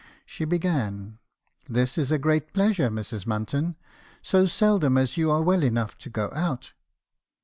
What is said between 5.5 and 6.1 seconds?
enough to